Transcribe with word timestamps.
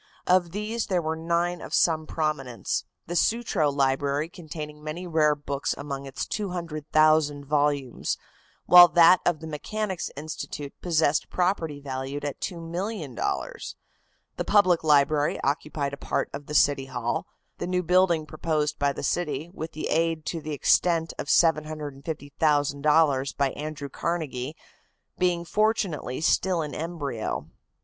Of 0.25 0.49
these 0.49 0.87
there 0.87 0.99
were 0.99 1.15
nine 1.15 1.61
of 1.61 1.75
some 1.75 2.07
prominence, 2.07 2.85
the 3.05 3.15
Sutro 3.15 3.69
Library 3.69 4.29
containing 4.29 4.83
many 4.83 5.05
rare 5.05 5.35
books 5.35 5.75
among 5.77 6.07
its 6.07 6.25
200,000 6.25 7.45
volumes, 7.45 8.17
while 8.65 8.87
that 8.87 9.21
of 9.27 9.41
the 9.41 9.45
Mechanics 9.45 10.09
Institute 10.17 10.73
possessed 10.81 11.29
property 11.29 11.79
valued 11.79 12.25
at 12.25 12.39
$2,000,000. 12.41 13.75
The 14.37 14.43
Public 14.43 14.83
Library 14.83 15.39
occupied 15.43 15.93
a 15.93 15.97
part 15.97 16.31
of 16.33 16.47
the 16.47 16.55
City 16.55 16.85
Hall, 16.87 17.27
the 17.59 17.67
new 17.67 17.83
building 17.83 18.25
proposed 18.25 18.79
by 18.79 18.91
the 18.93 19.03
city, 19.03 19.51
with 19.53 19.69
aid 19.77 20.25
to 20.25 20.41
the 20.41 20.49
extent 20.51 21.13
of 21.19 21.27
$750,000 21.27 23.37
by 23.37 23.51
Andrew 23.51 23.89
Carnegie, 23.89 24.55
being 25.19 25.45
fortunately 25.45 26.21
still 26.21 26.63
in 26.63 26.73
embryo. 26.73 27.45